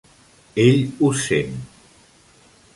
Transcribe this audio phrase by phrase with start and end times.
[0.63, 1.59] Ell us sent.